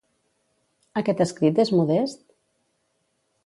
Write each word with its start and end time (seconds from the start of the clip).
Aquest 1.03 1.21
escrit 1.27 1.61
és 1.67 1.73
modest? 1.81 2.27